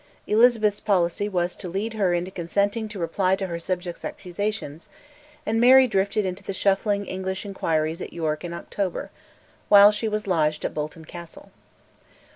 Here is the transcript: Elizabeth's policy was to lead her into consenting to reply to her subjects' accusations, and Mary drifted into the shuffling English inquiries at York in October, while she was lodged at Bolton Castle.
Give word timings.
Elizabeth's 0.25 0.79
policy 0.79 1.29
was 1.29 1.55
to 1.55 1.69
lead 1.69 1.93
her 1.93 2.11
into 2.11 2.31
consenting 2.31 2.89
to 2.89 2.97
reply 2.97 3.35
to 3.35 3.45
her 3.45 3.59
subjects' 3.59 4.03
accusations, 4.03 4.89
and 5.45 5.61
Mary 5.61 5.85
drifted 5.85 6.25
into 6.25 6.41
the 6.41 6.53
shuffling 6.55 7.05
English 7.05 7.45
inquiries 7.45 8.01
at 8.01 8.11
York 8.11 8.43
in 8.43 8.51
October, 8.51 9.11
while 9.69 9.91
she 9.91 10.07
was 10.07 10.25
lodged 10.25 10.65
at 10.65 10.73
Bolton 10.73 11.05
Castle. 11.05 11.51